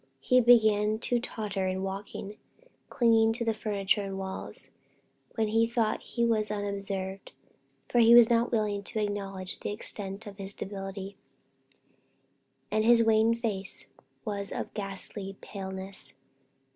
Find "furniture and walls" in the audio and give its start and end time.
3.53-4.71